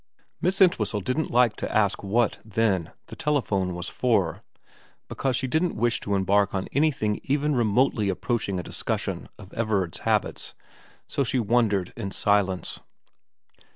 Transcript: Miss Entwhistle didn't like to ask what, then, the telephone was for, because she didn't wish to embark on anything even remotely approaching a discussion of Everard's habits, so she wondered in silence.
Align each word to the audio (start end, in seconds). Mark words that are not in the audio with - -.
Miss 0.41 0.59
Entwhistle 0.61 1.01
didn't 1.01 1.29
like 1.29 1.55
to 1.57 1.71
ask 1.71 2.01
what, 2.03 2.39
then, 2.43 2.91
the 3.05 3.15
telephone 3.15 3.75
was 3.75 3.87
for, 3.87 4.41
because 5.07 5.35
she 5.35 5.45
didn't 5.45 5.75
wish 5.75 5.99
to 5.99 6.15
embark 6.15 6.55
on 6.55 6.67
anything 6.71 7.19
even 7.25 7.55
remotely 7.55 8.09
approaching 8.09 8.59
a 8.59 8.63
discussion 8.63 9.29
of 9.37 9.53
Everard's 9.53 9.99
habits, 9.99 10.55
so 11.07 11.23
she 11.23 11.37
wondered 11.39 11.93
in 11.95 12.09
silence. 12.09 12.79